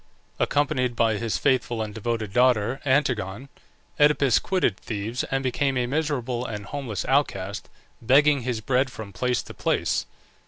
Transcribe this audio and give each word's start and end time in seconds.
Accompanied 0.39 0.95
by 0.95 1.17
his 1.17 1.37
faithful 1.37 1.79
and 1.79 1.93
devoted 1.93 2.33
daughter 2.33 2.81
Antigone, 2.87 3.49
Oedipus 3.99 4.39
quitted 4.39 4.77
Thebes 4.77 5.23
and 5.25 5.43
became 5.43 5.77
a 5.77 5.85
miserable 5.85 6.43
and 6.43 6.65
homeless 6.65 7.05
outcast, 7.05 7.69
begging 8.01 8.41
his 8.41 8.61
bread 8.61 8.91
from 8.91 9.13
place 9.13 9.43
to 9.43 9.53
place. 9.53 10.07